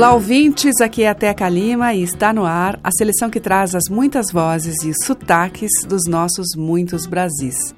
Olá, 0.00 0.14
ouvintes. 0.14 0.80
Aqui 0.80 1.02
é 1.02 1.10
a 1.10 1.14
Teca 1.14 1.46
Lima 1.46 1.92
e 1.92 2.02
está 2.02 2.32
no 2.32 2.46
ar 2.46 2.80
a 2.82 2.90
seleção 2.90 3.28
que 3.28 3.38
traz 3.38 3.74
as 3.74 3.90
muitas 3.90 4.32
vozes 4.32 4.82
e 4.82 4.94
sotaques 5.04 5.70
dos 5.86 6.08
nossos 6.08 6.56
muitos 6.56 7.04
Brasis. 7.04 7.74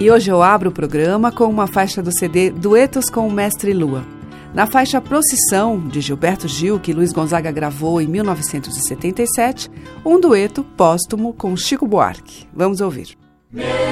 E 0.00 0.10
hoje 0.10 0.28
eu 0.28 0.42
abro 0.42 0.70
o 0.70 0.72
programa 0.72 1.30
com 1.30 1.44
uma 1.44 1.68
faixa 1.68 2.02
do 2.02 2.10
CD 2.10 2.50
Duetos 2.50 3.08
com 3.08 3.28
o 3.28 3.32
Mestre 3.32 3.72
Lua. 3.72 4.21
Na 4.54 4.66
faixa 4.66 5.00
Procissão, 5.00 5.78
de 5.88 6.02
Gilberto 6.02 6.46
Gil, 6.46 6.78
que 6.78 6.92
Luiz 6.92 7.10
Gonzaga 7.10 7.50
gravou 7.50 8.02
em 8.02 8.06
1977, 8.06 9.70
um 10.04 10.20
dueto 10.20 10.62
póstumo 10.62 11.32
com 11.32 11.56
Chico 11.56 11.86
Buarque. 11.86 12.46
Vamos 12.54 12.82
ouvir. 12.82 13.16
Meu 13.50 13.91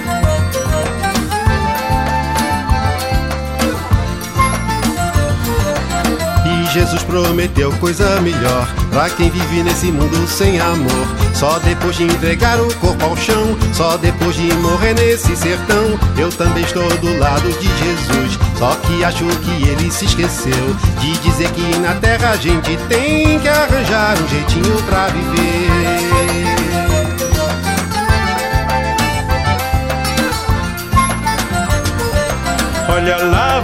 Jesus 6.73 7.03
prometeu 7.03 7.69
coisa 7.73 8.21
melhor 8.21 8.65
pra 8.91 9.09
quem 9.09 9.29
vive 9.29 9.61
nesse 9.61 9.87
mundo 9.87 10.25
sem 10.25 10.57
amor. 10.59 11.07
Só 11.33 11.59
depois 11.59 11.97
de 11.97 12.03
entregar 12.03 12.61
o 12.61 12.73
corpo 12.75 13.03
ao 13.03 13.17
chão, 13.17 13.57
só 13.73 13.97
depois 13.97 14.35
de 14.35 14.53
morrer 14.55 14.93
nesse 14.93 15.35
sertão, 15.35 15.99
eu 16.17 16.29
também 16.31 16.63
estou 16.63 16.87
do 16.97 17.17
lado 17.17 17.51
de 17.59 17.67
Jesus. 17.67 18.39
Só 18.57 18.73
que 18.75 19.03
acho 19.03 19.25
que 19.25 19.67
ele 19.67 19.91
se 19.91 20.05
esqueceu 20.05 20.75
de 20.99 21.11
dizer 21.17 21.51
que 21.51 21.77
na 21.79 21.95
terra 21.95 22.31
a 22.31 22.37
gente 22.37 22.77
tem 22.87 23.37
que 23.39 23.49
arranjar 23.49 24.15
um 24.21 24.27
jeitinho 24.29 24.81
pra 24.83 25.07
viver. 25.07 26.50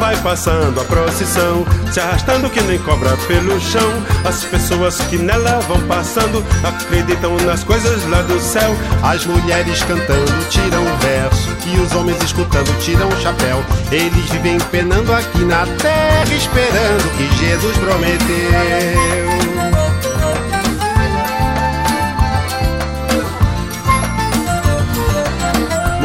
Vai 0.07 0.15
passando 0.17 0.79
a 0.79 0.85
procissão, 0.85 1.65
se 1.91 1.99
arrastando 1.99 2.49
que 2.49 2.61
nem 2.61 2.79
cobra 2.79 3.09
pelo 3.27 3.59
chão. 3.59 3.91
As 4.23 4.41
pessoas 4.45 5.01
que 5.01 5.17
nela 5.17 5.59
vão 5.67 5.81
passando 5.81 6.45
acreditam 6.63 7.35
nas 7.45 7.61
coisas 7.65 8.07
lá 8.09 8.21
do 8.21 8.39
céu. 8.39 8.73
As 9.03 9.25
mulheres 9.25 9.83
cantando 9.83 10.49
tiram 10.49 10.85
verso 10.99 11.49
e 11.65 11.79
os 11.81 11.93
homens 11.93 12.23
escutando 12.23 12.71
tiram 12.79 13.09
o 13.09 13.21
chapéu. 13.21 13.61
Eles 13.91 14.29
vivem 14.29 14.57
penando 14.71 15.11
aqui 15.11 15.43
na 15.43 15.65
terra, 15.77 16.33
esperando 16.33 17.05
o 17.05 17.17
que 17.17 17.27
Jesus 17.35 17.77
prometeu. 17.77 19.66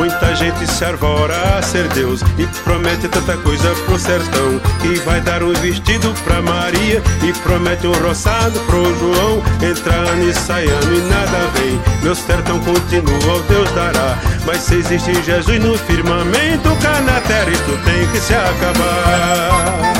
Muita 0.02 0.34
gente 0.34 0.66
se 0.66 0.84
arvora 0.84 1.56
a 1.56 1.62
ser 1.62 1.86
Deus 1.90 2.22
e 2.36 2.44
promete 2.64 3.06
tanta 3.06 3.36
coisa 3.36 3.72
pro 3.86 3.96
sertão. 3.96 4.60
E 4.82 4.96
vai 5.04 5.20
dar 5.20 5.44
um 5.44 5.52
vestido 5.52 6.12
pra 6.24 6.42
Maria 6.42 7.00
e 7.22 7.32
promete 7.44 7.86
um 7.86 7.92
roçado 7.92 8.58
pro 8.66 8.82
João. 8.98 9.40
Entra 9.62 9.94
ano 9.94 10.28
e 10.28 10.34
sai 10.34 10.66
ano 10.66 10.92
e 10.92 11.00
nada 11.02 11.38
vem. 11.54 11.80
Meu 12.02 12.16
sertão 12.16 12.58
continua, 12.58 13.36
o 13.36 13.42
Deus 13.42 13.70
dará. 13.74 14.18
Mas 14.44 14.62
se 14.62 14.74
existe 14.74 15.22
Jesus 15.22 15.60
no 15.62 15.78
firmamento, 15.78 16.76
cá 16.82 17.00
na 17.02 17.20
terra 17.20 17.50
isto 17.50 17.78
tem 17.84 18.04
que 18.08 18.18
se 18.18 18.34
acabar. 18.34 19.92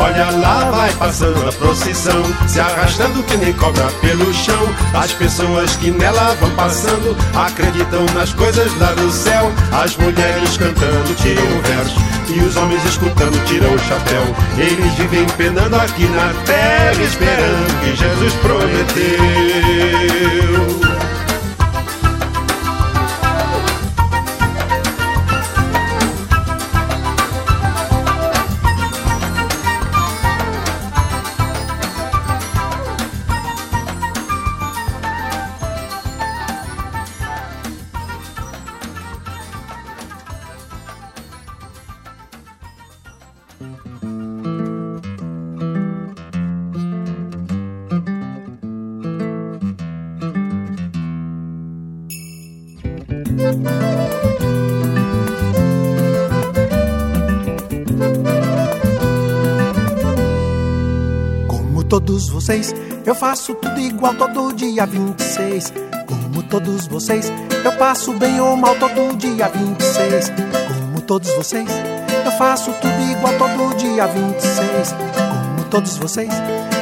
Olha 0.00 0.30
lá, 0.30 0.69
vai 0.90 0.94
passando 0.96 1.48
a 1.48 1.52
procissão, 1.52 2.22
se 2.48 2.58
arrastando 2.60 3.22
que 3.22 3.36
nem 3.36 3.52
cobra 3.52 3.86
pelo 4.00 4.32
chão. 4.32 4.74
As 4.94 5.12
pessoas 5.12 5.76
que 5.76 5.90
nela 5.90 6.34
vão 6.40 6.50
passando 6.50 7.16
acreditam 7.34 8.06
nas 8.14 8.32
coisas 8.32 8.72
lá 8.78 8.92
do 8.92 9.10
céu. 9.10 9.52
As 9.72 9.96
mulheres 9.96 10.56
cantando 10.56 11.14
tiram 11.16 11.42
o 11.42 11.62
verso 11.62 12.00
e 12.28 12.40
os 12.40 12.56
homens 12.56 12.84
escutando 12.84 13.44
tiram 13.46 13.74
o 13.74 13.78
chapéu. 13.78 14.22
Eles 14.58 14.92
vivem 14.94 15.26
penando 15.36 15.76
aqui 15.76 16.06
na 16.06 16.32
terra, 16.44 17.02
esperando 17.02 17.80
que 17.80 17.96
Jesus 17.96 18.32
prometeu. 18.34 19.30
Eu 63.10 63.14
faço 63.16 63.56
tudo 63.56 63.80
igual 63.80 64.14
todo 64.14 64.52
dia 64.54 64.86
26. 64.86 65.72
Como 66.06 66.44
todos 66.44 66.86
vocês, 66.86 67.32
eu 67.64 67.72
passo 67.72 68.12
bem 68.12 68.40
ou 68.40 68.56
mal 68.56 68.76
todo 68.76 69.16
dia 69.16 69.48
26. 69.48 70.32
Como 70.68 71.00
todos 71.00 71.28
vocês, 71.34 71.68
eu 72.24 72.30
faço 72.30 72.72
tudo 72.74 73.10
igual 73.10 73.34
todo 73.36 73.76
dia 73.76 74.06
26. 74.06 74.94
Como 75.28 75.64
todos 75.68 75.96
vocês, 75.98 76.30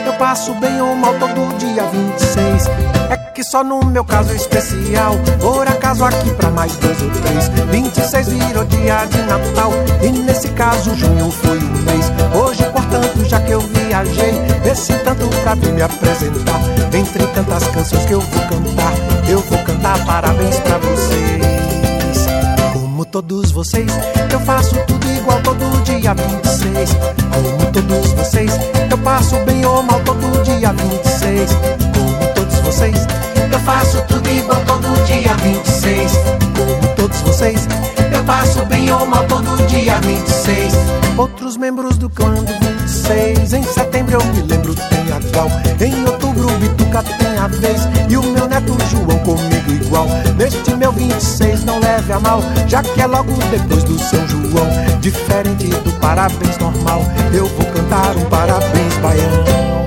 eu 0.05 0.13
passo 0.19 0.53
bem 0.57 0.79
ou 0.83 0.95
mal 0.95 1.15
todo 1.15 1.57
dia 1.57 1.85
26. 1.85 2.67
É 3.11 3.17
que 3.33 3.43
só 3.43 3.65
no 3.65 3.83
meu 3.87 4.05
caso 4.05 4.35
especial, 4.35 5.15
por 5.41 5.67
acaso 5.67 6.05
aqui 6.05 6.31
pra 6.35 6.51
mais 6.51 6.77
dois 6.77 7.01
ou 7.01 7.11
três. 7.11 7.49
26 7.71 8.29
virou 8.29 8.65
dia 8.67 9.07
de 9.07 9.23
Natal, 9.23 9.73
e 10.03 10.11
nesse 10.11 10.49
caso 10.51 10.95
junho 10.95 11.31
foi 11.31 11.57
o 11.57 11.79
mês. 11.87 12.13
Hoje, 12.35 12.65
portanto, 12.89 13.25
já 13.25 13.41
que 13.41 13.53
eu 13.53 13.61
viajei, 13.61 14.33
esse 14.65 14.93
tanto 15.05 15.29
pra 15.43 15.55
vir 15.55 15.73
me 15.73 15.83
apresentar. 15.83 16.61
Entre 16.93 17.27
tantas 17.29 17.67
canções 17.69 18.05
que 18.07 18.15
eu 18.15 18.21
vou 18.21 18.43
cantar, 18.43 18.93
eu 19.29 19.41
vou 19.41 19.59
cantar 19.59 20.05
parabéns 20.07 20.59
pra 20.61 20.79
vocês. 20.79 22.27
Como 22.73 23.05
todos 23.05 23.53
vocês, 23.53 23.91
eu 24.33 24.41
faço 24.41 24.75
tudo 24.87 25.07
igual 25.11 25.41
todo 25.43 25.83
dia 25.85 26.15
26. 26.15 26.91
Como 27.35 27.73
todos 27.73 28.13
vocês, 28.13 28.53
eu 28.91 28.99
passo 28.99 29.37
bem 29.45 29.65
ou 29.67 29.83
mal 29.83 30.01
todo 30.01 30.43
dia 30.43 30.73
26. 30.73 31.51
Como 31.95 32.35
todos 32.35 32.59
vocês, 32.61 33.07
eu 33.53 33.61
faço 33.61 34.03
tudo 34.09 34.29
igual 34.31 34.61
todo 34.65 35.05
dia 35.05 35.35
26. 35.35 36.13
Como 36.57 36.95
todos 36.97 37.21
vocês, 37.21 37.69
eu 38.13 38.25
passo 38.25 38.65
bem 38.67 38.91
ou 38.91 39.07
mal 39.07 39.25
todo 39.25 39.67
dia 39.67 39.99
26. 40.01 40.73
Outros 41.17 41.57
membros 41.57 41.99
do 41.99 42.09
clã 42.09 42.35
do 42.35 42.78
26, 43.09 43.55
em 43.55 43.63
setembro 43.63 44.19
eu 44.21 44.27
me 44.33 44.43
lembro 44.43 44.75
tem 44.75 45.13
a 45.13 45.19
Gal, 45.33 45.49
em 45.81 46.05
outubro 46.05 46.47
Bituca 46.59 47.03
tem 47.03 47.39
a 47.39 47.49
vez 47.49 47.89
e 48.09 48.17
o 48.17 48.23
meu 48.23 48.47
neto 48.47 48.77
João 48.91 49.19
comigo 49.21 49.73
igual. 49.73 50.07
Neste 50.37 50.75
meu 50.75 50.93
26 50.93 51.65
não 51.65 51.81
leve 51.81 52.13
a 52.13 52.21
mal, 52.21 52.43
já 52.67 52.83
que 52.83 53.01
é 53.01 53.07
logo 53.07 53.33
depois 53.51 53.83
do 53.85 53.99
São 53.99 54.29
João. 54.29 54.69
Diferente 55.01 55.69
do 55.69 55.93
parabéns 55.99 56.59
normal, 56.59 57.03
eu 57.33 57.47
vou 57.47 57.67
cantar 57.67 58.15
um 58.17 58.25
parabéns 58.27 58.95
baiano. 59.01 59.78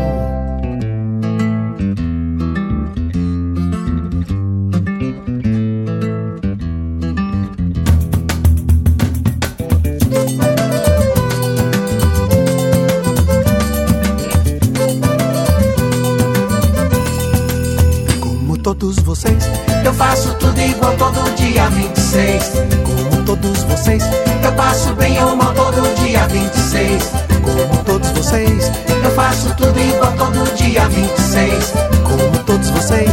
26. 22.41 22.61
Como 22.83 23.23
todos 23.25 23.63
vocês, 23.63 24.03
eu 24.43 24.51
passo 24.53 24.93
bem 24.95 25.23
ou 25.23 25.35
mal 25.35 25.53
todo 25.53 25.95
dia 25.95 26.27
26. 26.27 27.11
Como 27.43 27.83
todos 27.83 28.09
vocês, 28.11 28.71
eu 29.03 29.11
faço 29.11 29.53
tudo 29.55 29.79
igual 29.79 30.11
todo 30.13 30.55
dia 30.55 30.87
26. 30.89 31.73
Como 32.03 32.43
todos 32.45 32.69
vocês, 32.69 33.11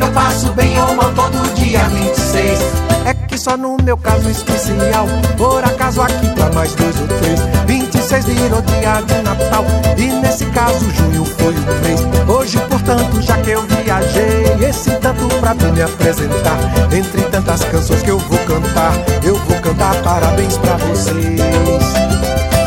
eu 0.00 0.10
passo 0.12 0.52
bem 0.52 0.80
ou 0.80 0.94
mal 0.94 1.12
todo 1.12 1.54
dia 1.54 1.82
26. 1.88 2.58
É 3.06 3.14
que 3.14 3.38
só 3.38 3.56
no 3.56 3.76
meu 3.82 3.96
caso 3.96 4.28
especial, 4.30 5.06
por 5.36 5.64
acaso 5.64 6.02
aqui 6.02 6.28
pra 6.34 6.50
mais 6.52 6.74
dois 6.74 7.00
ou 7.00 7.08
três. 7.18 7.40
26 7.66 7.87
virou 8.16 8.62
dia 8.62 9.02
de 9.02 9.22
Natal, 9.22 9.64
e 9.96 10.06
nesse 10.06 10.46
caso 10.46 10.90
junho 10.90 11.24
foi 11.38 11.54
o 11.54 11.84
mês. 11.84 12.00
Hoje, 12.26 12.58
portanto, 12.68 13.20
já 13.20 13.36
que 13.38 13.50
eu 13.50 13.62
viajei, 13.62 14.56
esse 14.66 14.90
tanto 14.92 15.28
pra 15.40 15.52
vir 15.52 15.72
me 15.72 15.82
apresentar. 15.82 16.58
Entre 16.90 17.22
tantas 17.22 17.64
canções 17.64 18.02
que 18.02 18.10
eu 18.10 18.18
vou 18.18 18.38
cantar, 18.40 18.92
eu 19.22 19.36
vou 19.36 19.60
cantar 19.60 19.94
parabéns 20.02 20.56
pra 20.56 20.76
vocês. 20.78 21.40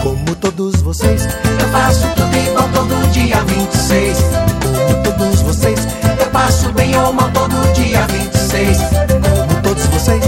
Como 0.04 0.36
todos 0.36 0.82
vocês, 0.82 1.28
eu 1.60 1.68
faço 1.70 2.08
tudo 2.16 2.38
igual 2.38 2.70
todo 2.70 3.12
dia 3.12 3.44
26. 3.44 4.18
Como 4.62 5.04
todos 5.04 5.42
vocês, 5.42 5.88
eu 6.20 6.28
passo 6.28 6.72
bem 6.74 6.96
ou 6.98 7.12
mal 7.14 7.30
todo 7.32 7.74
dia 7.74 8.06
26. 8.08 8.78
Como 8.78 9.62
todos 9.64 9.86
vocês, 9.88 10.24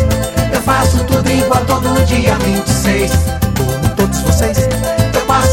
eu 0.51 0.61
faço 0.61 1.03
tudo 1.05 1.29
igual 1.29 1.63
todo 1.65 2.05
dia 2.05 2.35
26. 2.35 3.11
Como 3.57 3.95
todos 3.95 4.19
vocês, 4.21 4.57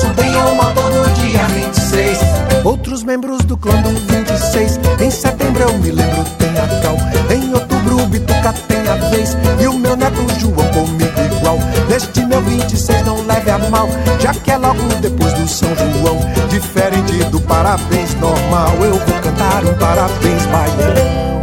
bem 0.08 0.36
ou 0.36 0.54
mal 0.54 0.72
todo 0.72 1.14
dia 1.14 1.44
26. 1.44 2.18
Outros 2.64 3.02
membros 3.02 3.38
do 3.44 3.56
clã 3.56 3.80
do 3.82 3.90
26, 3.90 4.80
em 5.00 5.10
setembro 5.10 5.62
eu 5.62 5.78
me 5.78 5.90
lembro 5.90 6.24
tem 6.38 6.50
a 6.50 6.80
Cal, 6.82 6.96
em 7.34 7.52
outubro 7.54 8.06
Bituca 8.06 8.52
tem 8.68 8.80
a 8.88 8.94
vez 9.10 9.36
e 9.60 9.66
o 9.66 9.78
meu 9.78 9.96
neto 9.96 10.26
João 10.38 10.66
comigo 10.72 11.20
igual. 11.36 11.58
Neste 11.88 12.24
meu 12.24 12.40
26 12.42 13.04
não 13.06 13.24
leve 13.26 13.50
a 13.50 13.58
mal, 13.58 13.88
já 14.18 14.34
que 14.34 14.50
é 14.50 14.56
logo 14.56 14.82
depois 15.00 15.32
do 15.34 15.48
São 15.48 15.68
João. 15.74 16.18
Diferente 16.48 17.24
do 17.30 17.40
parabéns 17.40 18.14
normal, 18.16 18.74
eu 18.82 18.94
vou 18.94 19.20
cantar 19.20 19.64
um 19.64 19.74
parabéns 19.74 20.46
baiano. 20.46 21.39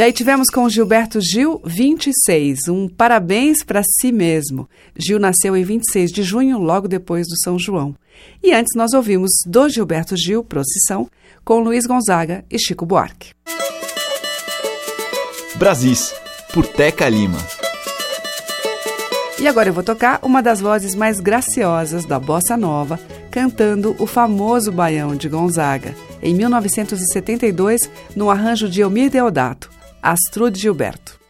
E 0.00 0.02
aí 0.02 0.14
tivemos 0.14 0.48
com 0.48 0.66
Gilberto 0.66 1.20
Gil, 1.20 1.60
26, 1.62 2.68
um 2.68 2.88
parabéns 2.88 3.62
para 3.62 3.82
si 3.82 4.10
mesmo. 4.10 4.66
Gil 4.96 5.18
nasceu 5.18 5.54
em 5.54 5.62
26 5.62 6.10
de 6.10 6.22
junho, 6.22 6.56
logo 6.56 6.88
depois 6.88 7.26
do 7.28 7.38
São 7.44 7.58
João. 7.58 7.94
E 8.42 8.50
antes 8.50 8.74
nós 8.74 8.94
ouvimos 8.94 9.30
do 9.46 9.68
Gilberto 9.68 10.16
Gil, 10.16 10.42
Procissão, 10.42 11.06
com 11.44 11.60
Luiz 11.60 11.84
Gonzaga 11.84 12.42
e 12.50 12.58
Chico 12.58 12.86
Buarque. 12.86 13.34
Brasis, 15.56 16.14
por 16.54 16.66
Teca 16.66 17.06
Lima. 17.06 17.36
E 19.38 19.46
agora 19.46 19.68
eu 19.68 19.74
vou 19.74 19.84
tocar 19.84 20.20
uma 20.22 20.42
das 20.42 20.62
vozes 20.62 20.94
mais 20.94 21.20
graciosas 21.20 22.06
da 22.06 22.18
bossa 22.18 22.56
nova, 22.56 22.98
cantando 23.30 23.94
o 23.98 24.06
famoso 24.06 24.72
Baião 24.72 25.14
de 25.14 25.28
Gonzaga, 25.28 25.94
em 26.22 26.34
1972, 26.34 27.82
no 28.16 28.30
arranjo 28.30 28.66
de 28.66 28.80
Elmir 28.80 29.10
Deodato, 29.10 29.68
Astrude 30.02 30.58
Gilberto. 30.58 31.20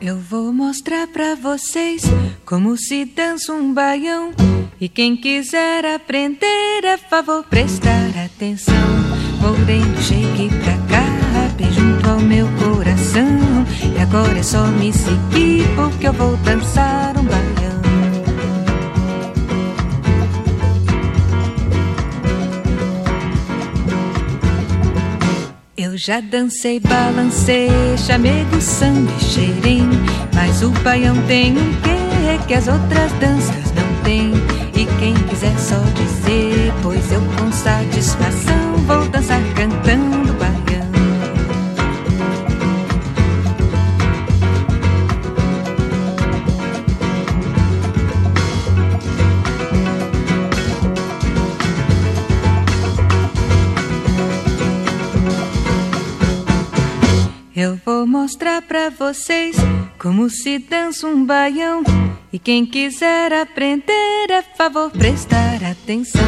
Eu 0.00 0.18
vou 0.18 0.52
mostrar 0.52 1.06
pra 1.06 1.36
vocês 1.36 2.02
como 2.44 2.76
se 2.76 3.04
dança 3.04 3.52
um 3.52 3.72
baião. 3.72 4.32
E 4.80 4.88
quem 4.88 5.16
quiser 5.16 5.86
aprender, 5.86 6.84
é 6.84 6.98
favor 6.98 7.44
prestar 7.44 8.08
atenção. 8.24 9.01
Moreno, 9.62 10.02
chegue 10.02 10.48
pra 10.64 10.72
cá, 10.88 11.48
bem 11.56 11.72
junto 11.72 12.10
ao 12.10 12.18
meu 12.18 12.48
coração. 12.58 13.64
E 13.94 14.00
agora 14.00 14.36
é 14.36 14.42
só 14.42 14.66
me 14.66 14.92
seguir, 14.92 15.68
porque 15.76 16.08
eu 16.08 16.12
vou 16.12 16.36
dançar 16.38 17.16
um 17.16 17.22
baião. 17.22 17.80
Eu 25.76 25.96
já 25.96 26.20
dancei, 26.20 26.80
balancei, 26.80 27.68
chamego, 27.96 28.60
samba 28.60 29.12
e 29.20 29.24
xerém 29.24 29.88
Mas 30.34 30.62
o 30.62 30.70
baião 30.82 31.14
tem 31.26 31.52
um 31.52 31.72
quê 31.82 32.38
que 32.48 32.54
as 32.54 32.66
outras 32.66 33.12
danças 33.20 33.72
não 33.72 34.02
têm 34.02 34.32
E 34.74 34.86
quem 34.98 35.14
quiser 35.28 35.56
só 35.58 35.78
dizer, 35.94 36.72
pois 36.82 37.12
eu 37.12 37.20
com 37.36 37.52
satisfação 37.52 38.41
mostrar 58.32 58.62
pra 58.62 58.88
vocês 58.88 59.56
como 59.98 60.30
se 60.30 60.58
dança 60.58 61.06
um 61.06 61.22
baião. 61.22 61.82
E 62.32 62.38
quem 62.38 62.64
quiser 62.64 63.30
aprender, 63.30 64.30
é 64.30 64.40
favor 64.56 64.90
prestar 64.90 65.62
atenção. 65.62 66.22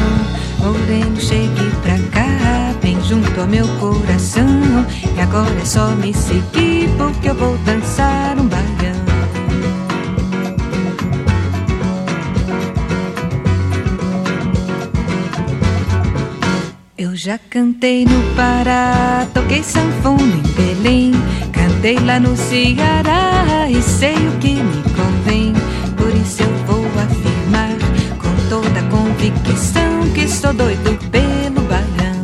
Moreno, 0.59 1.19
chegue 1.19 1.71
pra 1.81 1.97
cá, 2.11 2.77
bem 2.79 3.01
junto 3.01 3.41
ao 3.41 3.47
meu 3.47 3.65
coração. 3.79 4.45
E 5.17 5.19
agora 5.19 5.59
é 5.59 5.65
só 5.65 5.87
me 5.95 6.13
seguir, 6.13 6.87
porque 6.95 7.29
eu 7.29 7.33
vou 7.33 7.57
dançar 7.59 8.37
um 8.37 8.47
baião. 8.47 9.05
Eu 16.97 17.15
já 17.15 17.37
cantei 17.37 18.05
no 18.05 18.35
Pará, 18.35 19.27
toquei 19.33 19.63
sanfona 19.63 20.21
em 20.21 20.51
Belém, 20.53 21.11
sei 21.85 21.99
lá 21.99 22.19
no 22.19 22.35
Ceará 22.35 23.69
e 23.69 23.79
sei 23.79 24.15
o 24.15 24.39
que 24.39 24.55
me 24.55 24.81
convém. 24.95 25.53
Por 25.95 26.09
isso 26.15 26.41
eu 26.41 26.49
vou 26.65 26.83
afirmar 26.99 27.77
com 28.17 28.49
toda 28.49 28.81
convicção 28.89 30.11
que 30.15 30.27
sou 30.27 30.51
doido 30.51 30.97
pelo 31.11 31.61
barão. 31.67 32.23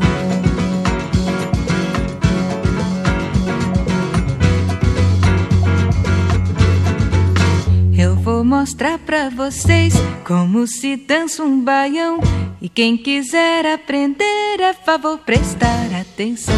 Eu 7.96 8.16
vou 8.16 8.44
mostrar 8.44 8.98
pra 8.98 9.30
vocês 9.30 9.94
como 10.26 10.66
se 10.66 10.96
dança 10.98 11.44
um 11.44 11.64
baião. 11.64 12.20
E 12.60 12.68
quem 12.68 12.98
quiser 12.98 13.68
aprender, 13.68 14.64
a 14.68 14.74
favor, 14.74 15.20
prestar 15.20 15.86
atenção. 16.02 16.56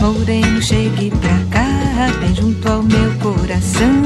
Moreno, 0.00 0.60
chegue 0.60 1.12
pra 1.20 1.38
cá 1.52 1.61
bem 2.20 2.34
junto 2.34 2.68
ao 2.68 2.82
meu 2.82 3.12
coração. 3.18 4.02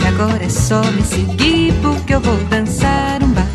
E 0.00 0.06
agora 0.06 0.44
é 0.44 0.48
só 0.48 0.82
me 0.92 1.02
seguir, 1.02 1.74
porque 1.82 2.14
eu 2.14 2.20
vou 2.20 2.36
dançar 2.44 3.22
um 3.22 3.28
baião. 3.28 3.48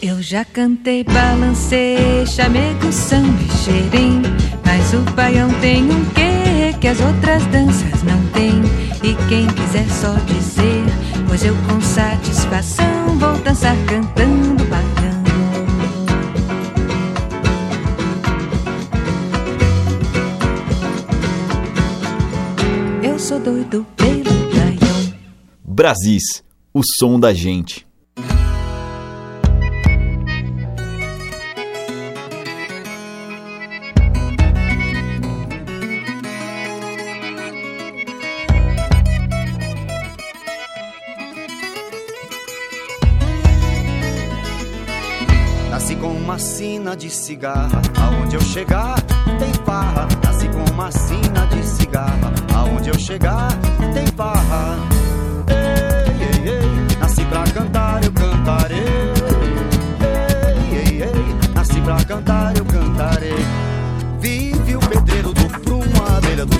Eu 0.00 0.22
já 0.22 0.44
cantei, 0.44 1.04
balancei, 1.04 2.24
chamego, 2.26 2.90
samba 2.90 3.42
e 3.42 3.50
xerém. 3.58 4.22
Mas 4.64 4.94
o 4.94 5.00
baião 5.12 5.50
tem 5.60 5.84
um 5.84 6.04
quê 6.06 6.74
que 6.80 6.88
as 6.88 7.00
outras 7.00 7.44
danças 7.46 8.02
não 8.02 8.20
têm. 8.32 8.62
E 9.02 9.14
quem 9.28 9.46
quiser 9.48 9.88
só 9.88 10.14
dizer, 10.26 10.84
pois 11.28 11.44
eu 11.44 11.54
com 11.68 11.80
satisfação 11.80 13.18
vou 13.18 13.36
dançar 13.38 13.76
cantando 13.86 14.01
Brasis, 25.82 26.44
o 26.72 26.80
som 26.96 27.18
da 27.18 27.34
gente. 27.34 27.84
Nasci 45.68 45.96
com 45.96 46.12
uma 46.12 46.38
sina 46.38 46.96
de 46.96 47.10
cigarra, 47.10 47.82
aonde 48.00 48.36
eu 48.36 48.40
chegar 48.40 49.02
tem 49.36 49.52
farra. 49.64 50.06
Nasci 50.24 50.48
com 50.48 50.72
uma 50.72 50.92
sina 50.92 51.44
de 51.48 51.66
cigarra, 51.66 52.32
aonde 52.54 52.88
eu 52.88 52.98
chegar 53.00 53.48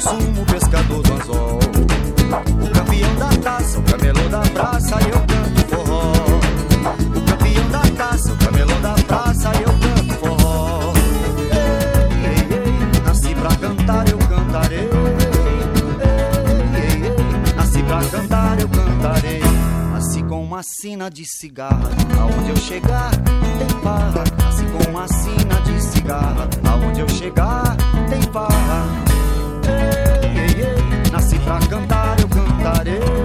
sumo, 0.02 0.44
pescador 0.46 1.02
do 1.02 1.12
anzol. 1.12 1.58
O 2.60 2.70
campeão 2.72 3.14
da 3.16 3.28
taça, 3.36 3.78
o 3.78 3.82
camelô 3.82 4.28
da 4.28 4.40
praça, 4.40 4.96
eu 5.08 5.20
canto 5.20 5.66
forró. 5.68 6.12
O 7.14 7.20
campeão 7.24 7.68
da 7.70 7.82
taça, 7.96 8.32
o 8.32 8.36
camelô 8.36 8.74
da 8.80 8.94
praça, 9.06 9.52
eu 9.60 9.72
canto 9.78 10.14
forró. 10.14 10.92
Ei, 11.52 12.34
ei, 12.34 12.64
ei, 12.94 13.00
nasci 13.04 13.34
pra 13.34 13.56
cantar, 13.56 14.08
eu 14.08 14.18
cantarei. 14.18 14.90
Ei, 16.00 16.14
ei, 16.82 17.02
ei, 17.04 17.54
nasci 17.54 17.82
pra 17.84 18.00
cantar, 18.04 18.60
eu 18.60 18.68
cantarei. 18.68 19.40
Nasci 19.92 20.22
com 20.24 20.42
uma 20.42 20.62
sina 20.62 21.08
de 21.10 21.24
cigarra, 21.24 21.90
aonde 22.18 22.50
eu 22.50 22.56
chegar 22.56 23.10
tem 23.58 23.68
farra. 23.82 24.24
Nasci 24.42 24.64
com 24.64 24.90
uma 24.90 25.06
sina 25.06 25.60
de 25.60 25.80
cigarra, 25.80 26.48
aonde 26.68 27.00
eu 27.00 27.08
chegar 27.08 27.76
tem 28.10 28.22
farra. 28.32 29.11
Nasci 31.12 31.38
pra 31.38 31.58
cantar, 31.68 32.16
eu 32.20 32.28
cantarei. 32.28 33.21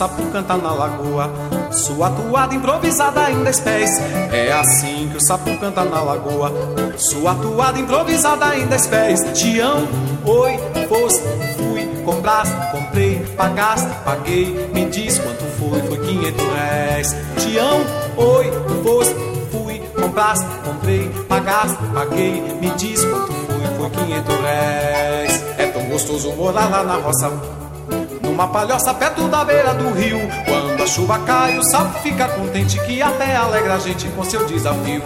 Sapo 0.00 0.22
canta 0.32 0.56
na 0.56 0.72
lagoa, 0.72 1.30
sua 1.70 2.08
toada 2.08 2.54
improvisada 2.54 3.20
ainda 3.20 3.50
espécie. 3.50 4.00
É 4.32 4.50
assim 4.50 5.10
que 5.10 5.18
o 5.18 5.20
sapo 5.20 5.54
canta 5.58 5.84
na 5.84 6.00
lagoa, 6.00 6.50
sua 6.96 7.34
toada 7.34 7.78
improvisada 7.78 8.46
ainda 8.46 8.76
espécie. 8.76 9.30
Tião, 9.34 9.86
oi, 10.24 10.58
fosse, 10.88 11.20
fui, 11.54 11.86
compraste, 12.02 12.54
comprei, 12.72 13.18
pagaste, 13.36 13.90
paguei, 14.02 14.70
me 14.72 14.86
diz 14.86 15.18
quanto 15.18 15.44
foi, 15.58 15.82
foi 15.82 15.98
500 15.98 16.46
réis. 16.46 17.16
Tião, 17.36 17.80
oi, 18.16 18.50
fosse, 18.82 19.14
fui, 19.52 19.80
compraste, 20.00 20.46
comprei, 20.64 21.10
pagaste, 21.28 21.76
paguei, 21.92 22.40
me 22.58 22.70
diz 22.70 23.04
quanto 23.04 23.32
foi, 23.34 23.76
foi 23.76 23.90
500 24.06 24.34
réis. 24.40 25.44
É 25.58 25.66
tão 25.66 25.84
gostoso 25.90 26.32
morar 26.32 26.70
lá 26.70 26.84
na 26.84 26.94
roça. 26.94 27.60
Numa 28.40 28.48
palhoça 28.48 28.94
perto 28.94 29.28
da 29.28 29.44
beira 29.44 29.74
do 29.74 29.92
rio. 29.92 30.18
Quando 30.46 30.82
a 30.82 30.86
chuva 30.86 31.18
cai 31.18 31.58
o 31.58 31.62
sapo 31.62 31.98
fica 31.98 32.26
contente 32.26 32.80
Que 32.86 33.02
até 33.02 33.36
alegra 33.36 33.74
a 33.74 33.78
gente 33.78 34.08
com 34.08 34.24
seu 34.24 34.46
desafio. 34.46 35.02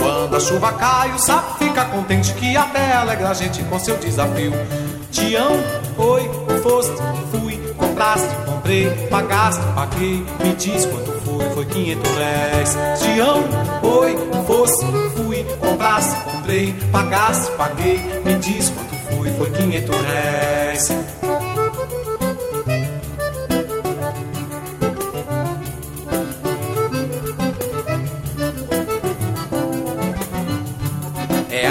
Quando 0.00 0.36
a 0.36 0.38
chuva 0.38 0.72
cai 0.74 1.10
o 1.10 1.18
sapo 1.18 1.58
fica 1.58 1.84
contente 1.86 2.32
Que 2.34 2.56
até 2.56 2.92
alegra 2.92 3.30
a 3.30 3.34
gente 3.34 3.60
com 3.64 3.76
seu 3.76 3.96
desafio. 3.96 4.52
Tião, 5.10 5.50
oi, 5.98 6.30
foste, 6.62 6.94
fui, 7.32 7.56
compraste, 7.76 8.28
comprei, 8.46 8.88
pagaste, 9.10 9.62
paguei. 9.74 10.24
Me 10.38 10.54
diz 10.54 10.86
quanto 10.86 11.10
foi, 11.24 11.50
foi 11.50 11.64
500 11.64 12.12
réis. 12.14 12.78
Tião, 13.00 13.44
oi, 13.82 14.16
foste, 14.46 14.86
fui, 15.16 15.44
compraste, 15.58 16.14
comprei, 16.22 16.72
pagaste, 16.92 17.50
paguei. 17.56 17.98
Me 18.24 18.36
diz 18.36 18.70
quanto 18.70 18.94
foi, 19.08 19.32
foi 19.32 19.50
500 19.50 19.96
réis 20.02 21.49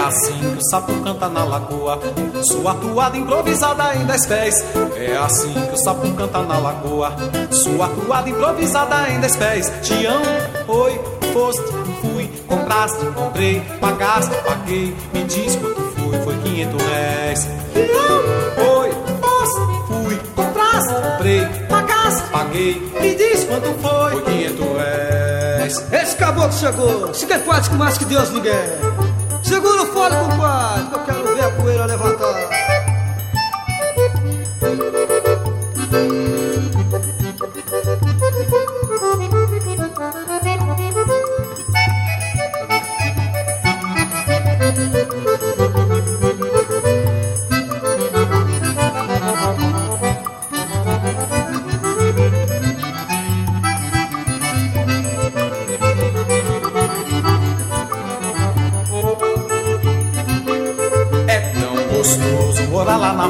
assim 0.09 0.33
que 0.39 0.57
o 0.57 0.69
sapo 0.69 0.93
canta 1.03 1.29
na 1.29 1.43
lagoa. 1.43 1.99
Sua 2.43 2.73
toada 2.73 3.17
improvisada 3.17 3.95
em 3.95 4.05
dez 4.05 4.25
pés. 4.25 4.65
É 4.95 5.15
assim 5.17 5.53
que 5.53 5.73
o 5.73 5.77
sapo 5.77 6.11
canta 6.13 6.41
na 6.41 6.57
lagoa. 6.57 7.13
Sua 7.51 7.87
toada 7.87 8.29
improvisada 8.29 9.09
em 9.09 9.19
dez 9.19 9.35
pés. 9.35 9.71
Tião, 9.83 10.21
oi, 10.67 10.99
foste, 11.31 11.61
fui, 12.01 12.27
compraste, 12.47 13.05
comprei, 13.15 13.61
pagaste, 13.79 14.35
paguei. 14.43 14.95
Me 15.13 15.23
diz 15.25 15.55
quanto 15.55 15.81
fui, 15.95 16.19
foi 16.23 16.37
quinhentos 16.39 16.81
réis. 16.81 17.47
Tião, 17.73 18.79
oi, 18.79 18.91
foste, 19.21 19.59
fui, 19.87 20.19
compraste, 20.35 20.93
comprei, 20.93 21.45
pagaste, 21.69 22.29
paguei. 22.31 22.91
Me 22.99 23.15
diz 23.15 23.43
quanto 23.43 23.73
foi, 23.79 24.11
foi 24.11 24.21
quinhentos 24.23 24.65
réis. 24.65 25.85
Esse 25.91 26.15
caboclo 26.15 26.51
chegou, 26.53 27.13
se 27.13 27.27
quer 27.27 27.43
pode 27.43 27.69
que 27.69 27.75
mais 27.75 27.95
que 27.95 28.05
Deus 28.05 28.31
ninguém. 28.31 29.18
Segura 29.49 29.81
o 29.81 29.85
fole, 29.87 30.15
compadre, 30.15 30.85
que 30.89 30.93
eu 30.93 31.03
quero 31.05 31.35
ver 31.35 31.43
a 31.43 31.49
poeira 31.49 31.85
levantar. 31.87 32.28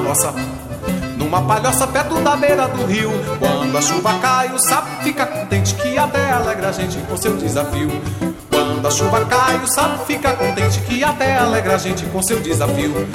Roça. 0.09 0.33
Numa 1.17 1.41
palhoça 1.43 1.85
perto 1.85 2.15
da 2.21 2.35
beira 2.35 2.67
do 2.67 2.85
rio. 2.85 3.11
Quando 3.37 3.77
a 3.77 3.81
chuva 3.81 4.17
cai, 4.19 4.51
o 4.51 4.59
sapo 4.59 5.03
fica 5.03 5.25
contente 5.25 5.75
que 5.75 5.97
até 5.97 6.31
alegra 6.31 6.69
a 6.69 6.71
gente 6.71 6.97
com 7.01 7.15
seu 7.15 7.37
desafio. 7.37 7.91
Quando 8.49 8.87
a 8.87 8.91
chuva 8.91 9.23
cai, 9.25 9.57
o 9.57 9.67
sapo 9.67 10.05
fica 10.05 10.33
contente 10.33 10.79
que 10.81 11.03
até 11.03 11.37
alegra 11.37 11.75
a 11.75 11.77
gente 11.77 12.05
com 12.07 12.23
seu 12.23 12.39
desafio. 12.39 13.07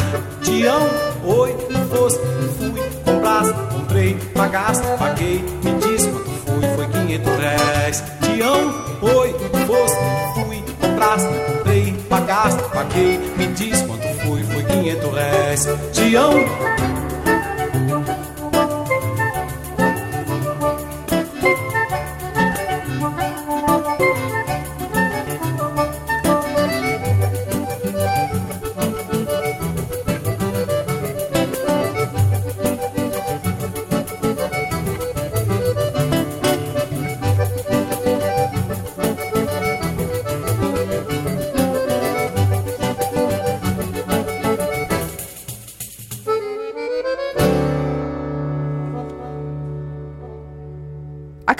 Tião, 0.42 0.88
oi, 1.24 1.56
foste, 1.90 2.20
fui, 2.58 2.80
compraste, 3.04 3.54
comprei, 3.72 4.14
pagaste, 4.32 4.86
paguei, 4.96 5.44
me 5.64 5.72
diz 5.80 6.06
quanto 6.06 6.30
foi, 6.46 6.76
foi 6.76 6.86
quinhentos 6.88 7.32
réis. 7.38 8.04
Tião, 8.20 8.72
oi, 9.02 9.34
foste, 9.66 9.98
fui, 10.34 10.64
compraste, 10.80 11.28
comprei, 11.48 11.92
pagaste, 12.08 12.62
paguei, 12.72 13.18
me 13.36 13.46
diz 13.48 13.83
réis. 15.02 15.68
Tião, 15.92 16.32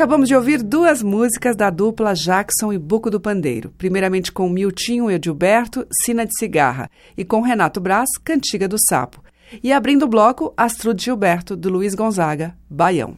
Acabamos 0.05 0.29
de 0.29 0.37
ouvir 0.37 0.63
duas 0.63 1.03
músicas 1.03 1.57
da 1.57 1.71
dupla 1.71 2.13
Jackson 2.13 2.71
e 2.75 2.79
Buco 2.79 3.11
do 3.11 3.19
Pandeiro. 3.19 3.73
Primeiramente 3.79 4.31
com 4.31 4.51
Miltinho 4.51 5.11
e 5.11 5.15
Edilberto, 5.15 5.87
Sina 6.05 6.27
de 6.27 6.33
Cigarra, 6.39 6.91
e 7.17 7.25
com 7.25 7.41
Renato 7.41 7.81
Braz, 7.81 8.11
Cantiga 8.23 8.69
do 8.69 8.77
Sapo. 8.79 9.25
E 9.63 9.73
abrindo 9.73 10.03
o 10.03 10.07
bloco, 10.07 10.53
Astrude 10.59 11.05
Gilberto, 11.05 11.57
do 11.57 11.71
Luiz 11.71 11.95
Gonzaga, 11.95 12.55
Baião. 12.69 13.17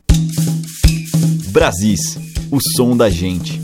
Brasis, 1.50 2.16
o 2.52 2.60
som 2.76 2.96
da 2.96 3.10
gente. 3.10 3.60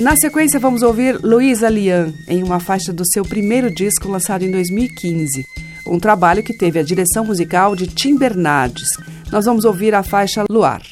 Na 0.00 0.16
sequência, 0.16 0.58
vamos 0.58 0.82
ouvir 0.82 1.20
Luísa 1.22 1.68
Lian, 1.68 2.12
em 2.26 2.42
uma 2.42 2.58
faixa 2.58 2.92
do 2.92 3.04
seu 3.06 3.22
primeiro 3.24 3.72
disco 3.72 4.08
lançado 4.08 4.44
em 4.44 4.50
2015. 4.50 5.69
Um 5.86 5.98
trabalho 5.98 6.42
que 6.42 6.56
teve 6.56 6.78
a 6.78 6.82
direção 6.82 7.24
musical 7.24 7.74
de 7.74 7.86
Tim 7.86 8.16
Bernardes. 8.16 8.88
Nós 9.30 9.44
vamos 9.44 9.64
ouvir 9.64 9.94
a 9.94 10.02
faixa 10.02 10.44
Luar. 10.48 10.82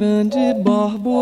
Grande 0.00 0.54
borboleta 0.64 1.19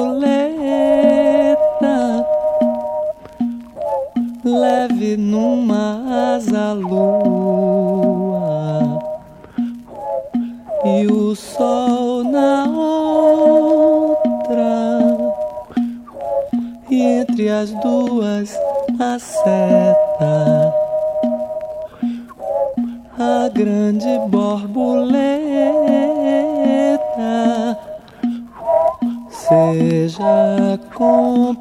seja 29.49 30.79
completamente 30.95 31.57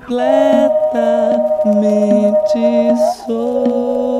solta. 3.25 4.16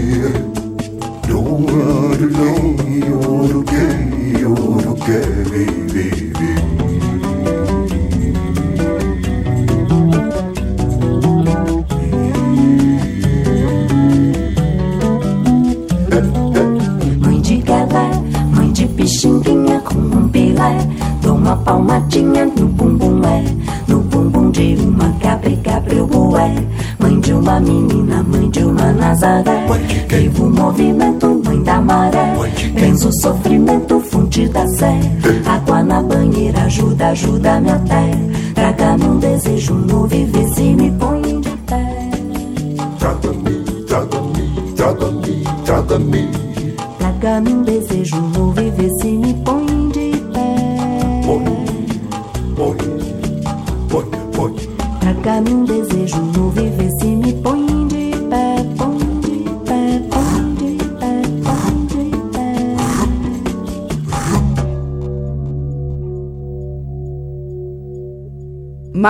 here. 0.00 0.39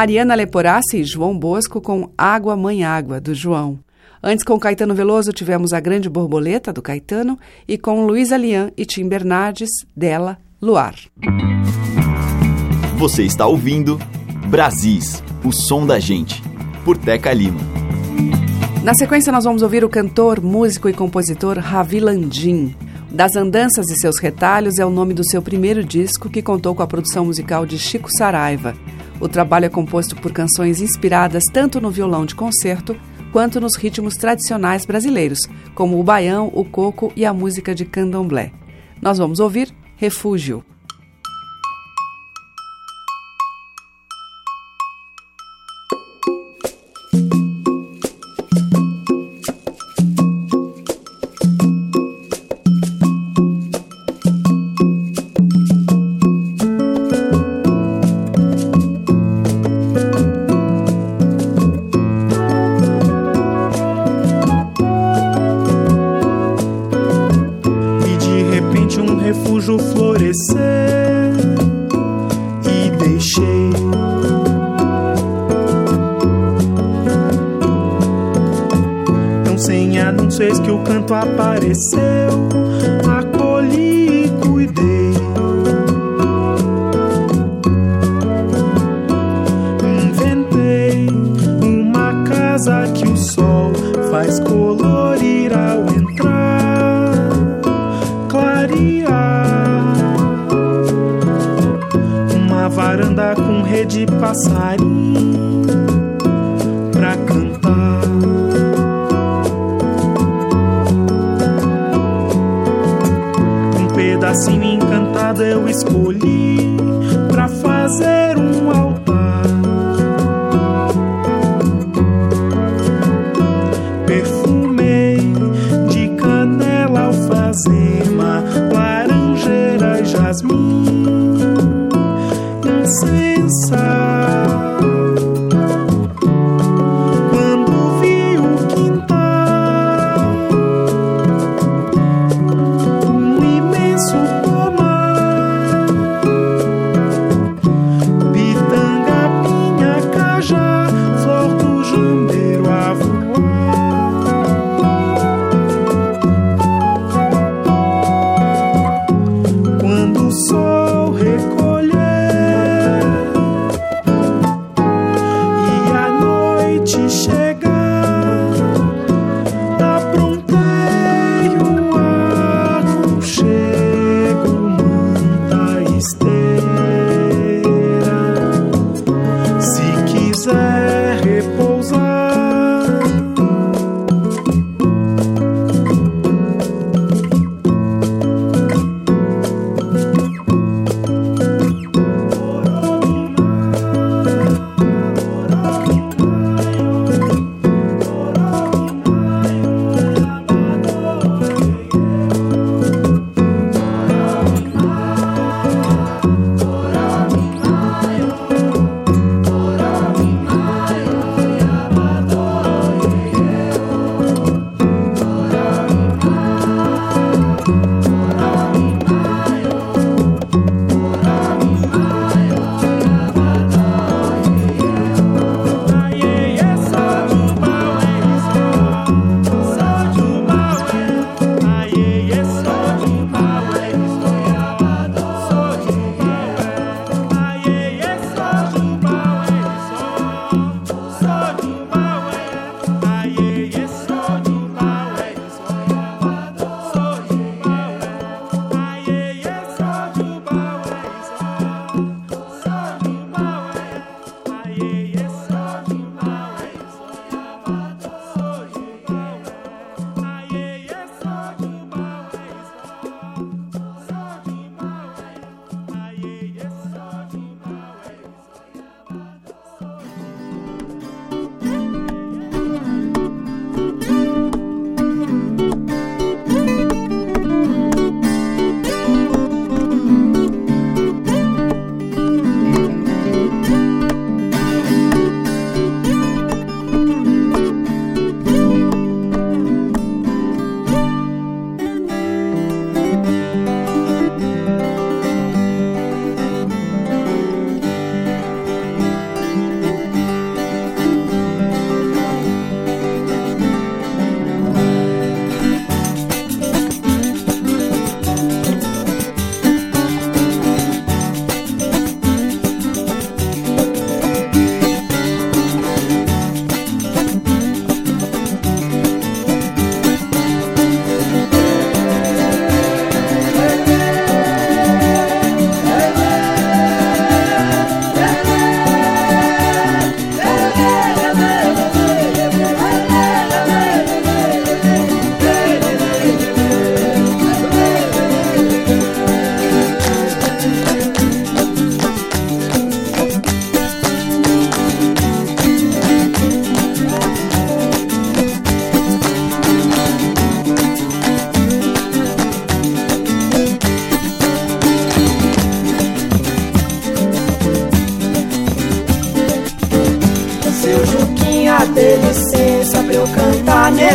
Mariana 0.01 0.35
Leporassi 0.35 0.97
e 0.97 1.05
João 1.05 1.39
Bosco 1.39 1.79
com 1.79 2.09
Água 2.17 2.57
Mãe 2.57 2.83
Água, 2.83 3.21
do 3.21 3.35
João. 3.35 3.79
Antes, 4.23 4.43
com 4.43 4.59
Caetano 4.59 4.95
Veloso, 4.95 5.31
tivemos 5.31 5.75
A 5.75 5.79
Grande 5.79 6.09
Borboleta, 6.09 6.73
do 6.73 6.81
Caetano, 6.81 7.39
e 7.69 7.77
com 7.77 8.07
Luísa 8.07 8.35
Lian 8.39 8.71
e 8.79 8.87
Tim 8.87 9.07
Bernardes, 9.07 9.69
dela, 9.95 10.39
Luar. 10.59 10.95
Você 12.97 13.25
está 13.25 13.47
ouvindo 13.47 13.99
Brasis, 14.47 15.23
o 15.45 15.53
som 15.53 15.87
da 15.87 15.99
gente, 15.99 16.43
por 16.83 16.97
Teca 16.97 17.35
Lima. 17.35 17.61
Na 18.83 18.95
sequência, 18.95 19.31
nós 19.31 19.45
vamos 19.45 19.61
ouvir 19.61 19.85
o 19.85 19.91
cantor, 19.91 20.41
músico 20.41 20.89
e 20.89 20.95
compositor 20.95 21.59
Ravi 21.59 22.01
Landim. 22.01 22.75
Das 23.11 23.37
Andanças 23.37 23.85
e 23.91 24.01
Seus 24.01 24.19
Retalhos 24.19 24.79
é 24.79 24.87
o 24.87 24.89
nome 24.89 25.13
do 25.13 25.29
seu 25.29 25.43
primeiro 25.43 25.85
disco, 25.85 26.31
que 26.31 26.41
contou 26.41 26.75
com 26.75 26.83
a 26.83 26.87
produção 26.87 27.27
musical 27.27 27.67
de 27.67 27.79
Chico 27.79 28.09
Saraiva. 28.11 28.75
O 29.21 29.29
trabalho 29.29 29.67
é 29.67 29.69
composto 29.69 30.17
por 30.17 30.33
canções 30.33 30.81
inspiradas 30.81 31.45
tanto 31.53 31.81
no 31.81 31.91
violão 31.91 32.25
de 32.25 32.35
concerto 32.35 32.97
quanto 33.33 33.61
nos 33.61 33.77
ritmos 33.77 34.17
tradicionais 34.17 34.85
brasileiros, 34.87 35.41
como 35.75 36.01
o 36.01 36.03
baião, 36.03 36.51
o 36.55 36.65
coco 36.65 37.13
e 37.15 37.25
a 37.25 37.33
música 37.33 37.75
de 37.75 37.85
candomblé. 37.85 38.51
Nós 39.01 39.19
vamos 39.19 39.39
ouvir 39.39 39.73
Refúgio. 39.97 40.65
say 81.81 82.10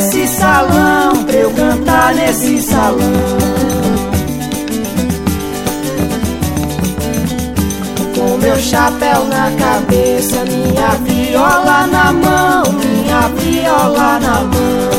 nesse 0.05 0.27
salão, 0.27 1.23
pra 1.25 1.35
eu 1.35 1.51
cantar 1.51 2.13
nesse 2.13 2.61
salão. 2.61 2.99
Com 8.15 8.37
meu 8.37 8.55
chapéu 8.57 9.25
na 9.25 9.51
cabeça, 9.57 10.43
minha 10.45 10.89
viola 11.03 11.87
na 11.87 12.11
mão, 12.11 12.63
minha 12.73 13.29
viola 13.29 14.19
na 14.19 14.41
mão. 14.41 14.95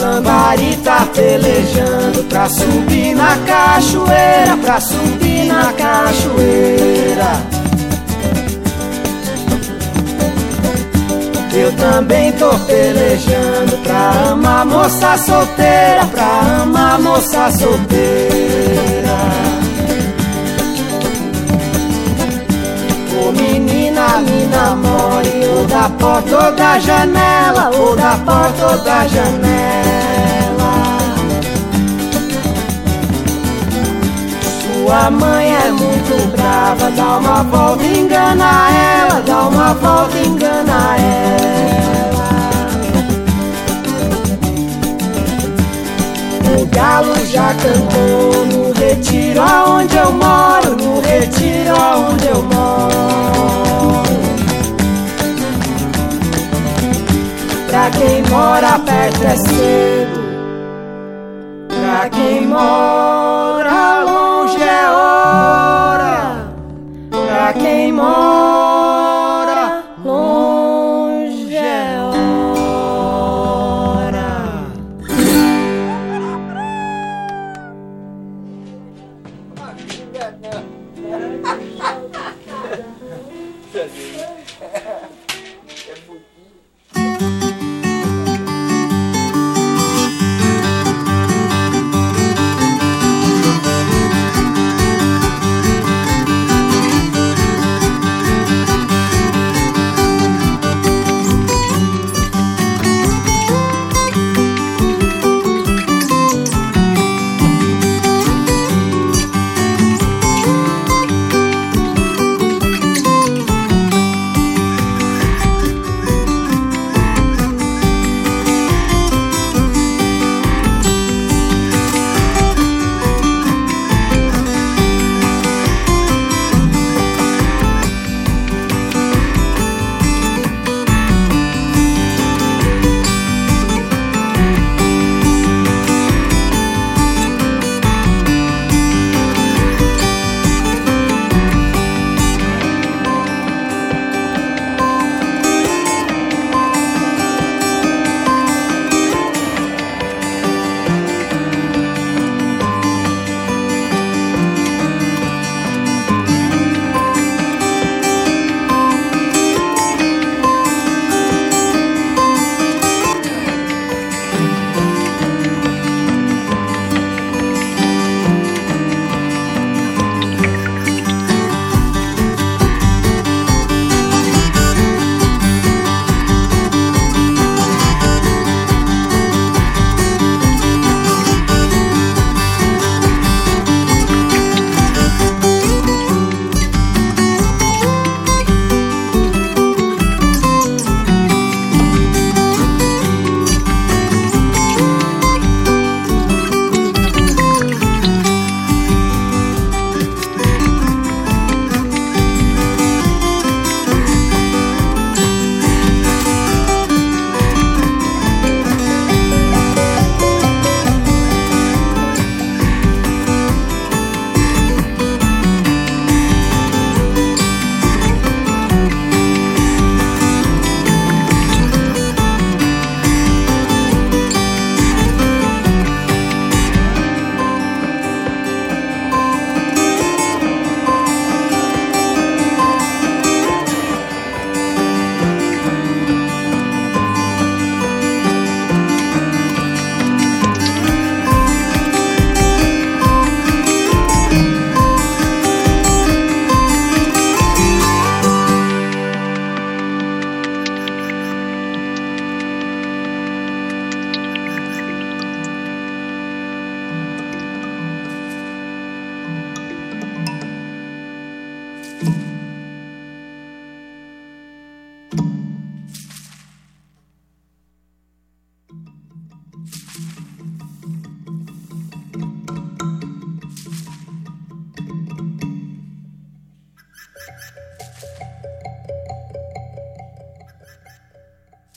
Lambari 0.00 0.76
tá 0.82 1.06
pelejando 1.14 2.24
pra 2.24 2.48
subir 2.48 3.14
na 3.14 3.36
cachoeira, 3.46 4.56
pra 4.60 4.80
subir 4.80 5.44
na 5.46 5.72
cachoeira. 5.72 7.53
Eu 11.56 11.72
também 11.76 12.32
tô 12.32 12.50
pelejando 12.66 13.78
pra 13.84 14.32
amar 14.32 14.66
moça 14.66 15.16
solteira, 15.18 16.04
pra 16.10 16.62
amar 16.62 16.98
moça 16.98 17.48
solteira. 17.52 19.14
Ô 23.16 23.30
menina, 23.30 24.18
me 24.18 24.46
namore, 24.46 25.46
ou 25.56 25.64
da 25.66 25.88
porta 25.90 26.44
ou 26.44 26.52
da 26.56 26.78
janela, 26.80 27.70
ou 27.78 27.94
da 27.94 28.18
porta 28.26 28.66
ou 28.72 28.78
da 28.78 29.06
janela. 29.06 30.63
Sua 34.84 35.10
mãe 35.10 35.50
é 35.50 35.70
muito 35.70 36.28
brava, 36.36 36.90
dá 36.90 37.16
uma 37.16 37.42
volta, 37.44 37.82
engana 37.82 38.68
ela, 38.70 39.20
dá 39.22 39.48
uma 39.48 39.72
volta, 39.72 40.18
engana 40.18 40.96
ela. 40.98 42.28
O 46.60 46.66
galo 46.66 47.14
já 47.24 47.54
cantou 47.54 48.44
no 48.44 48.72
retiro 48.74 49.40
aonde 49.40 49.96
eu 49.96 50.12
moro, 50.12 50.76
no 50.76 51.00
retiro 51.00 51.74
aonde 51.74 52.26
eu 52.26 52.42
moro. 52.42 52.94
Pra 57.68 57.90
quem 57.90 58.22
mora 58.28 58.78
perto 58.80 59.24
é 59.24 59.36
cedo, 59.48 60.20
pra 61.68 62.10
quem 62.10 62.46
mora 62.46 63.03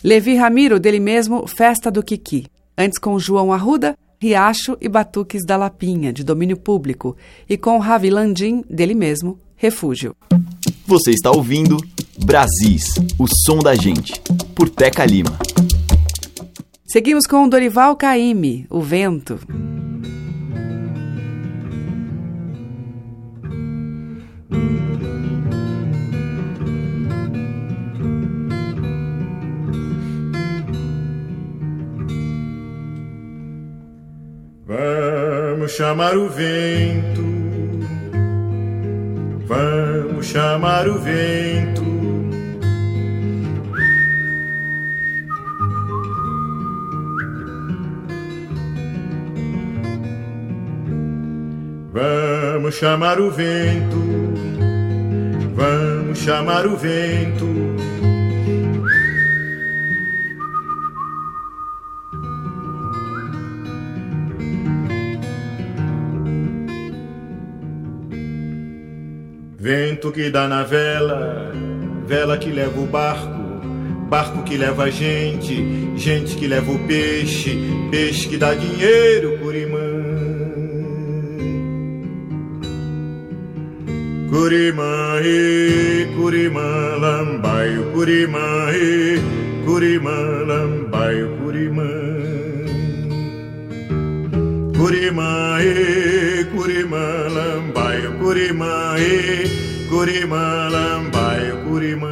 Levi 0.08 0.36
Ramiro, 0.36 0.80
dele 0.80 1.01
mesmo, 1.01 1.45
Festa 1.45 1.91
do 1.91 2.01
Kiki. 2.01 2.45
Antes 2.78 2.97
com 2.97 3.20
João 3.20 3.51
Arruda, 3.51 3.97
Riacho 4.22 4.78
e 4.80 4.88
Batuques 4.88 5.45
da 5.45 5.58
Lapinha, 5.58 6.14
de 6.14 6.24
domínio 6.24 6.55
público. 6.55 7.18
E 7.49 7.58
com 7.58 7.78
Ravi 7.78 8.10
Landim, 8.10 8.64
dele 8.70 8.95
mesmo, 8.95 9.38
Refúgio. 9.58 10.16
Você 10.86 11.12
está 11.12 11.30
ouvindo 11.30 11.76
Brasis, 12.24 12.86
o 13.20 13.28
som 13.28 13.60
da 13.60 13.76
gente, 13.76 14.14
por 14.55 14.70
Teca 14.70 15.05
Lima. 15.05 15.38
Seguimos 16.86 17.28
com 17.28 17.49
Dorival 17.49 17.93
Caymmi, 17.97 18.66
O 18.70 18.80
Vento. 18.80 19.38
Vamos 34.68 35.72
chamar 35.72 36.18
o 36.18 36.28
vento, 36.28 37.24
vamos 39.47 40.26
chamar 40.26 40.89
o 40.89 40.99
vento. 40.99 41.86
Vamos 51.93 52.76
chamar 52.76 53.22
o 53.22 53.32
vento, 53.32 54.03
vamos 55.55 56.20
chamar 56.20 56.68
o 56.68 56.76
vento. 56.76 57.97
Vento 69.68 70.13
que 70.13 70.30
dá 70.30 70.47
na 70.47 70.63
vela, 70.63 71.51
vela 72.05 72.38
que 72.38 72.49
leva 72.49 72.80
o 72.80 72.86
barco, 72.86 73.28
barco 74.09 74.41
que 74.43 74.55
leva 74.55 74.86
a 74.86 74.89
gente, 74.89 75.91
gente 75.97 76.38
que 76.38 76.47
leva 76.47 76.72
o 76.72 76.80
peixe, 76.88 77.59
peixe 77.91 78.30
que 78.30 78.38
dá 78.38 78.53
dinheiro, 78.53 79.38
curimã. 79.39 79.78
Curimã, 84.30 85.20
e, 85.22 86.15
curimã, 86.15 86.95
lambaio, 87.01 87.91
curimã, 87.91 88.72
e, 88.72 89.20
curimã, 89.65 90.45
lambaio, 90.47 91.38
curimã. 91.43 92.07
Curimã, 94.78 95.58
e, 95.60 96.46
curimã, 96.56 97.28
lambaio, 97.30 98.14
curimã, 98.20 98.96
e, 99.00 99.88
curimã, 99.90 100.70
lambaio, 100.70 101.58
curimã. 101.64 102.08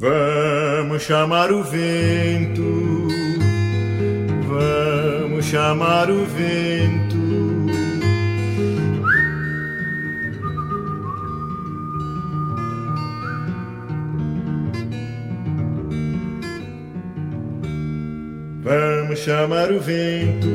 Vamos 0.00 1.02
chamar 1.04 1.52
o 1.52 1.62
vento, 1.62 3.06
vamos 4.48 5.44
chamar 5.44 6.10
o 6.10 6.24
vento. 6.24 7.17
Vamos 19.18 19.24
chamar 19.24 19.72
o 19.72 19.80
vento, 19.80 20.46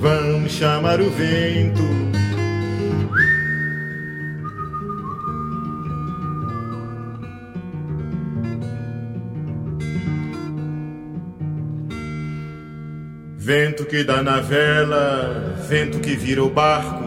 vamos 0.00 0.52
chamar 0.52 1.00
o 1.00 1.10
vento. 1.10 1.82
Vento 13.36 13.84
que 13.86 14.04
dá 14.04 14.22
na 14.22 14.38
vela, 14.38 15.56
vento 15.68 15.98
que 15.98 16.14
vira 16.14 16.42
o 16.42 16.48
barco, 16.48 17.04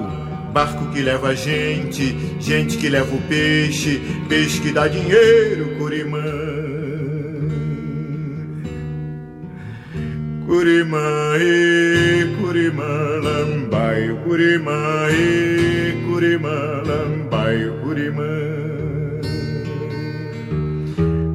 barco 0.51 0.91
que 0.91 1.01
leva 1.01 1.34
gente, 1.36 2.17
gente 2.41 2.78
que 2.78 2.89
leva 2.89 3.15
o 3.15 3.21
peixe, 3.21 4.01
peixe 4.28 4.59
que 4.59 4.73
dá 4.73 4.89
dinheiro, 4.89 5.78
curimã. 5.78 6.36
Curimã. 10.68 11.07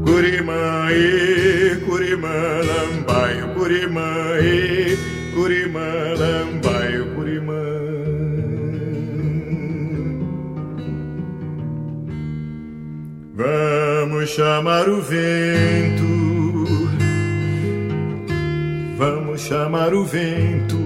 Curimã, 0.04 0.92
e 0.92 1.76
curimã, 1.86 2.28
lambaio, 2.62 3.48
curimã, 3.54 4.38
e 4.40 4.98
curimã, 5.34 6.14
lambaio, 6.18 7.06
curimã. 7.14 7.52
Vamos 13.34 14.30
chamar 14.30 14.88
o 14.88 15.00
vento. 15.00 16.01
Chamar 19.42 19.92
o 19.92 20.04
vento. 20.04 20.81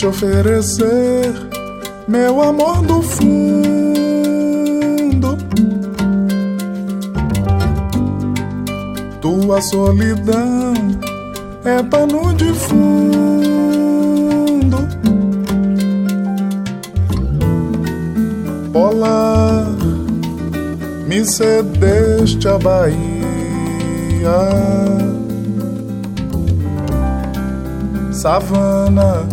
Te 0.00 0.06
oferecer 0.06 1.30
meu 2.08 2.40
amor 2.40 2.80
do 2.80 3.02
fundo. 3.02 3.28
Tua 9.20 9.60
solidão 9.60 10.72
é 11.66 11.82
pano 11.82 12.32
de 12.32 12.50
fundo. 12.54 12.78
Polar, 18.72 19.66
me 21.06 21.26
cedeste 21.26 22.48
a 22.48 22.56
Bahia 22.56 23.10
savana, 28.20 29.26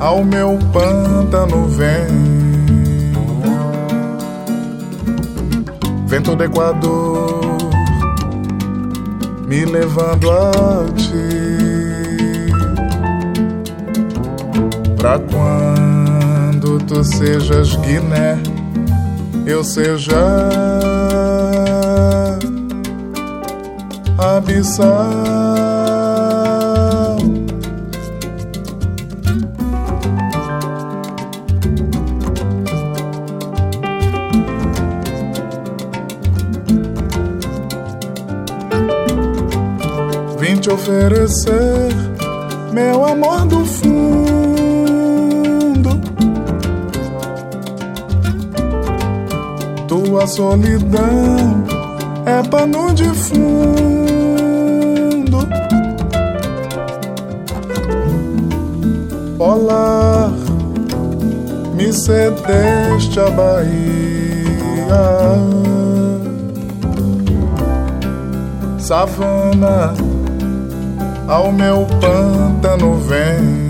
ao 0.00 0.24
meu 0.24 0.58
pântano 0.72 1.66
vem. 1.68 2.28
Vento 6.06 6.34
do 6.34 6.44
Equador, 6.44 7.56
me 9.46 9.64
levando 9.64 10.30
a 10.30 10.84
ti. 10.96 12.48
Pra 14.96 15.18
quando 15.18 16.78
tu 16.86 17.04
sejas 17.04 17.76
Guiné, 17.76 18.38
eu 19.46 19.62
seja 19.62 20.16
abissal. 24.18 25.37
Te 40.68 40.72
oferecer 40.72 41.88
meu 42.72 43.04
amor 43.06 43.46
do 43.46 43.64
fundo. 43.64 43.88
Tua 49.86 50.26
solidão 50.26 51.64
é 52.26 52.42
pano 52.48 52.92
de 52.92 53.08
fundo. 53.14 53.38
Olá, 59.38 60.30
me 61.74 61.92
cedeste 61.92 63.18
a 63.20 63.30
Bahia. 63.30 63.78
Savana, 68.78 69.94
ao 71.28 71.52
meu 71.52 71.86
pântano 72.00 72.96
vem. 72.96 73.68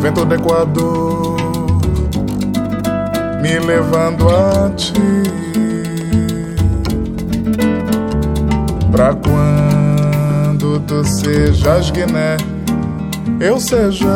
Vento 0.00 0.24
do 0.24 0.34
Equador, 0.34 1.36
me 3.40 3.58
levando 3.60 4.28
a 4.28 4.70
ti. 4.70 4.92
Pra 8.90 9.14
quando 9.14 10.80
tu 10.80 11.04
sejas 11.04 11.90
Guiné, 11.90 12.36
eu 13.40 13.58
seja 13.60 14.06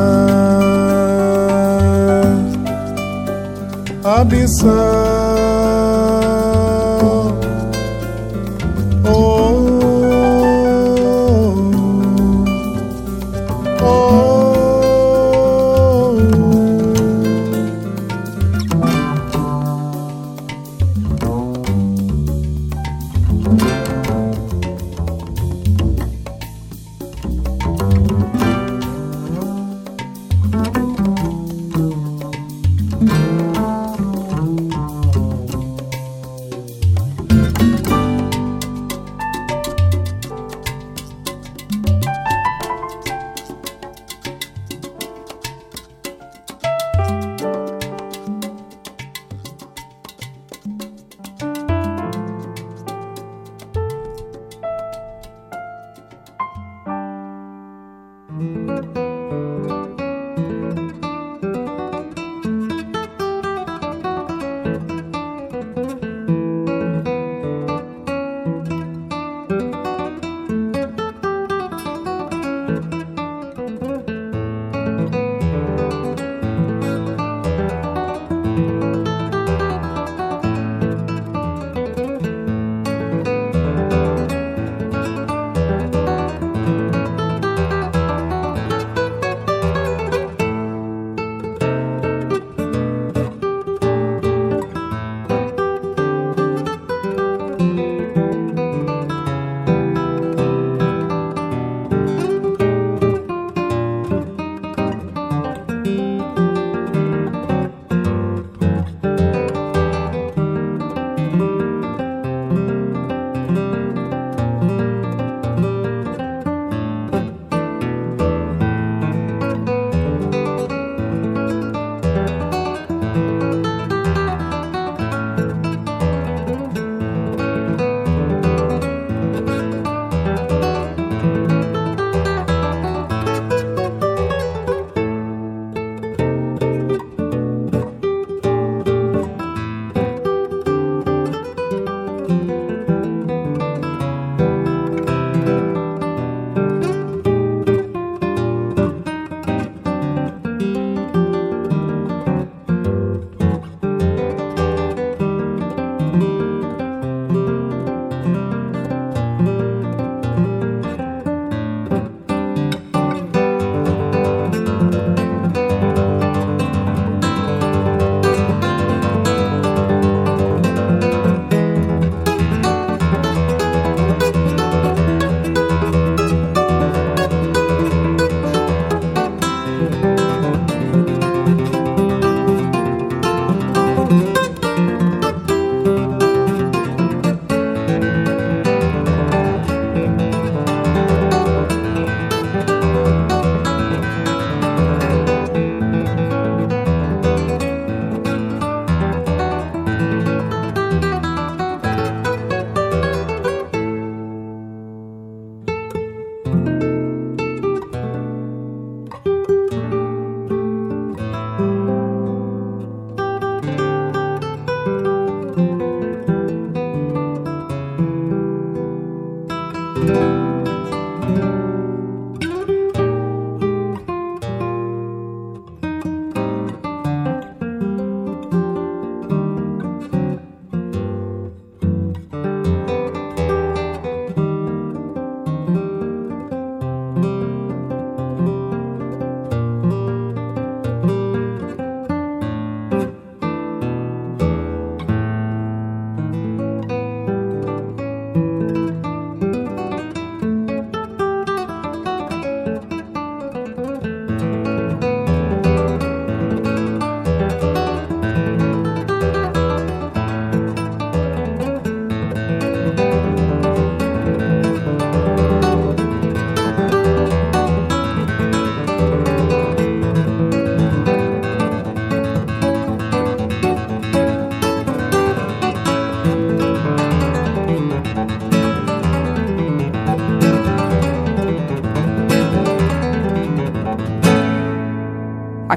abissal. 4.04 5.67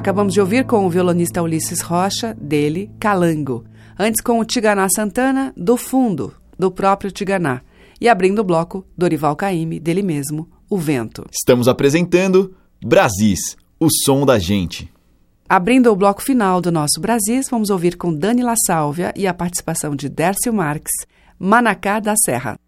Acabamos 0.02 0.34
de 0.34 0.40
ouvir 0.40 0.66
com 0.66 0.84
o 0.84 0.90
violonista 0.90 1.40
Ulisses 1.40 1.80
Rocha, 1.80 2.34
dele, 2.34 2.90
Calango. 2.98 3.64
Antes 3.96 4.20
com 4.20 4.40
o 4.40 4.44
Tiganá 4.44 4.88
Santana, 4.92 5.54
do 5.56 5.76
Fundo, 5.76 6.34
do 6.58 6.72
próprio 6.72 7.12
Tiganá. 7.12 7.62
E 8.00 8.08
abrindo 8.08 8.40
o 8.40 8.44
bloco, 8.44 8.84
Dorival 8.98 9.36
Caymmi, 9.36 9.78
dele 9.78 10.02
mesmo, 10.02 10.50
O 10.68 10.76
Vento. 10.76 11.24
Estamos 11.30 11.68
apresentando 11.68 12.52
Brasis, 12.84 13.56
o 13.78 13.86
som 14.04 14.26
da 14.26 14.40
gente. 14.40 14.92
Abrindo 15.48 15.92
o 15.92 15.94
bloco 15.94 16.20
final 16.20 16.60
do 16.60 16.72
nosso 16.72 17.00
Brasis, 17.00 17.48
vamos 17.48 17.70
ouvir 17.70 17.96
com 17.96 18.12
Dani 18.12 18.42
La 18.42 18.56
Sálvia 18.66 19.14
e 19.14 19.28
a 19.28 19.32
participação 19.32 19.94
de 19.94 20.08
Dércio 20.08 20.52
Marques, 20.52 21.06
Manacá 21.38 22.00
da 22.00 22.14
Serra. 22.16 22.58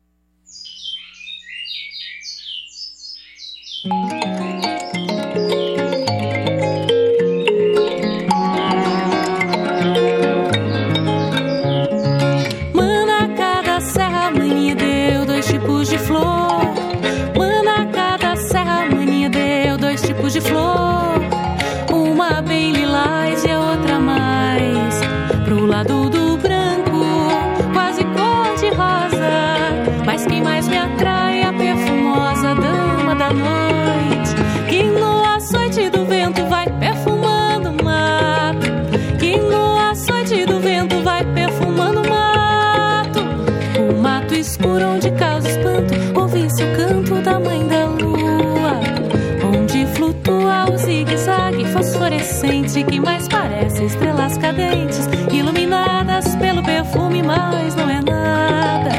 Que 52.85 53.01
mais 53.01 53.27
parece 53.27 53.85
estrelas 53.85 54.37
cadentes, 54.37 55.09
iluminadas 55.33 56.37
pelo 56.37 56.63
perfume, 56.63 57.23
mas 57.23 57.75
não 57.75 57.89
é 57.89 58.03
nada. 58.03 58.91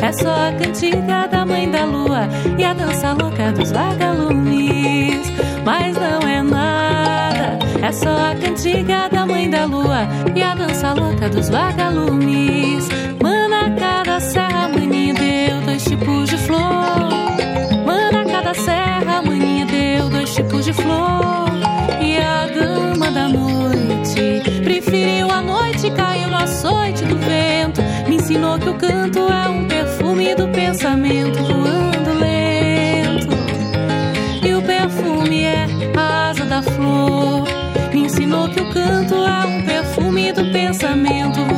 É 0.00 0.12
só 0.12 0.30
a 0.30 0.52
cantiga 0.52 1.26
da 1.26 1.44
mãe 1.44 1.68
da 1.68 1.84
lua 1.84 2.28
e 2.56 2.64
a 2.64 2.72
dança 2.72 3.12
louca 3.12 3.50
dos 3.52 3.72
vagalumes, 3.72 5.32
mas 5.64 5.96
não 5.96 6.28
é 6.28 6.42
nada. 6.42 7.58
É 7.82 7.90
só 7.90 8.30
a 8.30 8.36
cantiga 8.36 9.08
da 9.08 9.26
mãe 9.26 9.50
da 9.50 9.64
lua 9.64 10.06
e 10.34 10.42
a 10.42 10.54
dança 10.54 10.92
louca 10.92 11.28
dos 11.28 11.48
vagalumes. 11.48 12.21
O 28.72 28.74
canto 28.74 29.18
é 29.30 29.48
um 29.50 29.68
perfume 29.68 30.34
do 30.34 30.48
pensamento 30.48 31.38
voando 31.44 32.18
lento. 32.18 33.36
E 34.42 34.54
o 34.54 34.62
perfume 34.62 35.44
é 35.44 35.66
a 35.94 36.30
asa 36.30 36.44
da 36.46 36.62
flor. 36.62 37.46
Me 37.92 38.04
ensinou 38.04 38.48
que 38.48 38.60
o 38.60 38.70
canto 38.70 39.14
é 39.14 39.44
um 39.44 39.62
perfume 39.64 40.32
do 40.32 40.50
pensamento 40.50 41.44
voando 41.44 41.51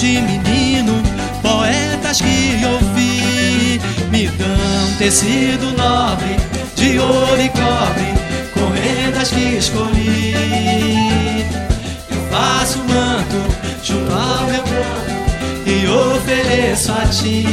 De 0.00 0.18
menino, 0.18 0.94
poetas 1.42 2.22
que 2.22 2.58
ouvi 2.64 3.78
me 4.10 4.28
dão 4.28 4.96
tecido 4.96 5.76
nobre 5.76 6.36
de 6.74 6.98
ouro 6.98 7.38
e 7.38 7.50
cobre, 7.50 8.14
com 8.54 8.70
rendas 8.70 9.28
que 9.28 9.58
escolhi. 9.58 11.44
Eu 12.10 12.16
faço 12.30 12.78
manto 12.78 13.36
junto 13.82 14.10
ao 14.10 14.46
meu 14.46 14.62
corpo 14.62 15.66
e 15.66 15.86
ofereço 15.86 16.92
a 16.92 17.04
ti. 17.04 17.44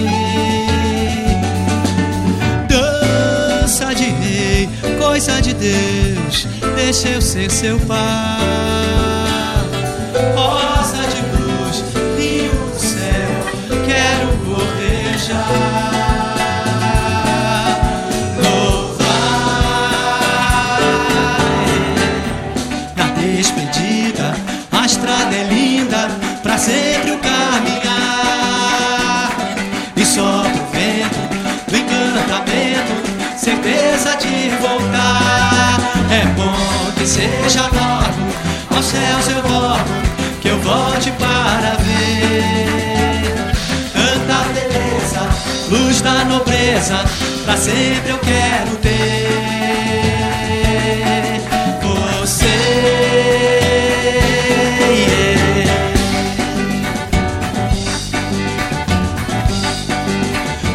Dança 2.69 3.93
de 3.93 4.05
rei, 4.05 4.69
coisa 4.97 5.41
de 5.41 5.53
Deus, 5.53 6.47
deixa 6.77 7.09
eu 7.09 7.21
ser 7.21 7.51
seu 7.51 7.77
pai. 7.81 8.96
Seja 37.07 37.61
logo, 37.61 38.75
aos 38.75 38.85
céus 38.85 39.27
eu 39.29 39.41
volto, 39.41 39.91
que 40.41 40.49
eu 40.49 40.59
volte 40.59 41.09
para 41.11 41.77
ver. 41.77 43.23
Tanta 43.93 44.43
beleza, 44.53 45.21
luz 45.69 46.01
da 46.01 46.25
nobreza, 46.25 47.05
pra 47.45 47.55
sempre 47.55 48.09
eu 48.09 48.19
quero 48.19 48.75
ter. 48.81 48.97
Você. 52.19 52.45
yeah. 54.91 55.37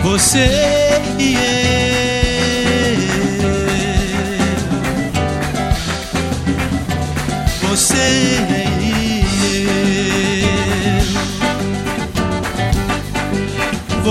Você 0.03 0.49
e 1.19 1.35
eu. 1.35 1.52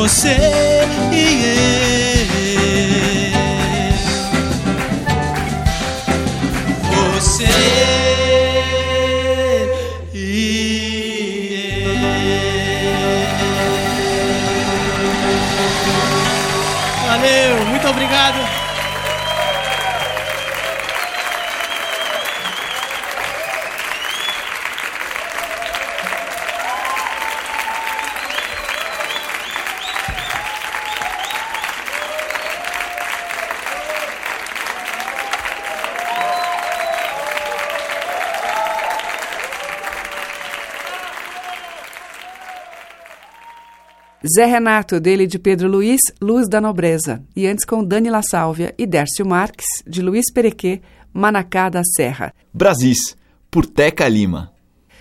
Você 0.02 0.36
e 1.14 1.66
eu. 1.66 1.71
Zé 44.34 44.46
Renato, 44.46 45.00
dele 45.00 45.28
de 45.28 45.38
Pedro 45.38 45.68
Luiz, 45.68 46.00
Luz 46.22 46.48
da 46.48 46.62
Nobreza. 46.62 47.22
E 47.36 47.48
antes 47.48 47.66
com 47.66 47.84
Dani 47.84 48.10
La 48.10 48.22
Sálvia 48.22 48.74
e 48.78 48.86
Dércio 48.86 49.26
Marques, 49.26 49.66
de 49.86 50.02
Luiz 50.02 50.32
Perequê, 50.32 50.82
Manacá 51.14 51.70
da 51.70 51.84
Serra. 51.84 52.34
Brasis, 52.54 53.18
por 53.50 53.66
Teca 53.66 54.08
Lima. 54.08 54.52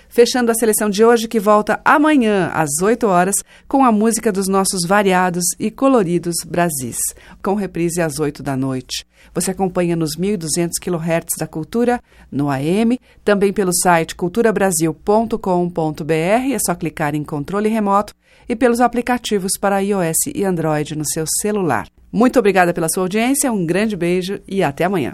Fechando 0.08 0.50
a 0.50 0.54
seleção 0.54 0.90
de 0.90 1.04
hoje, 1.04 1.28
que 1.28 1.38
volta 1.38 1.80
amanhã, 1.84 2.50
às 2.52 2.82
8 2.82 3.06
horas, 3.06 3.36
com 3.68 3.84
a 3.84 3.92
música 3.92 4.32
dos 4.32 4.48
nossos 4.48 4.80
variados 4.84 5.44
e 5.56 5.70
coloridos 5.70 6.34
Brasis, 6.44 6.98
com 7.40 7.54
reprise 7.54 8.02
às 8.02 8.18
8 8.18 8.42
da 8.42 8.56
noite. 8.56 9.06
Você 9.32 9.52
acompanha 9.52 9.94
nos 9.94 10.16
1.200 10.16 10.70
kHz 10.80 11.38
da 11.38 11.46
Cultura, 11.46 12.02
no 12.32 12.50
AM, 12.50 12.98
também 13.24 13.52
pelo 13.52 13.72
site 13.72 14.16
culturabrasil.com.br, 14.16 16.52
é 16.52 16.58
só 16.58 16.74
clicar 16.74 17.14
em 17.14 17.22
controle 17.22 17.68
remoto, 17.68 18.12
e 18.50 18.56
pelos 18.56 18.80
aplicativos 18.80 19.52
para 19.60 19.78
iOS 19.78 20.26
e 20.34 20.44
Android 20.44 20.98
no 20.98 21.06
seu 21.06 21.24
celular. 21.40 21.86
Muito 22.12 22.36
obrigada 22.36 22.74
pela 22.74 22.88
sua 22.88 23.04
audiência, 23.04 23.52
um 23.52 23.64
grande 23.64 23.96
beijo 23.96 24.40
e 24.48 24.60
até 24.60 24.84
amanhã. 24.84 25.12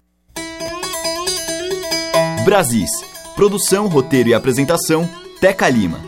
Brasis. 2.47 2.89
Produção, 3.35 3.89
roteiro 3.89 4.31
e 4.31 4.35
apresentação, 4.35 5.07
Teca 5.39 5.69
Lima. 5.69 6.01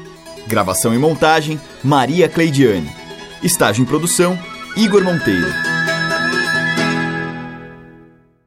Gravação 0.46 0.94
e 0.94 0.98
montagem, 0.98 1.60
Maria 1.84 2.30
Cleidiane. 2.30 2.90
Estágio 3.42 3.82
em 3.82 3.86
produção, 3.86 4.38
Igor 4.74 5.04
Monteiro. 5.04 5.77